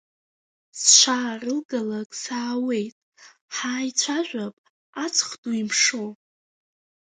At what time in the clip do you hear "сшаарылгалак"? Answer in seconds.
0.81-2.09